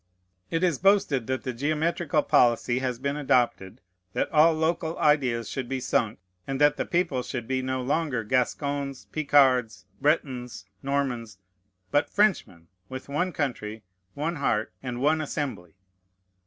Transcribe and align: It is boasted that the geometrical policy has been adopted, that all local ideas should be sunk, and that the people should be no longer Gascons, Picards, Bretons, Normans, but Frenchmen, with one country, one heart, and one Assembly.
It 0.49 0.63
is 0.63 0.79
boasted 0.79 1.27
that 1.27 1.43
the 1.43 1.53
geometrical 1.53 2.23
policy 2.23 2.79
has 2.79 2.97
been 2.97 3.15
adopted, 3.15 3.81
that 4.13 4.31
all 4.31 4.51
local 4.55 4.97
ideas 4.97 5.47
should 5.47 5.69
be 5.69 5.79
sunk, 5.79 6.17
and 6.47 6.59
that 6.59 6.75
the 6.75 6.87
people 6.87 7.21
should 7.21 7.47
be 7.47 7.61
no 7.61 7.83
longer 7.83 8.23
Gascons, 8.23 9.05
Picards, 9.11 9.85
Bretons, 10.01 10.65
Normans, 10.81 11.37
but 11.91 12.09
Frenchmen, 12.09 12.67
with 12.89 13.09
one 13.09 13.31
country, 13.31 13.83
one 14.15 14.37
heart, 14.37 14.73
and 14.81 15.01
one 15.01 15.21
Assembly. 15.21 15.75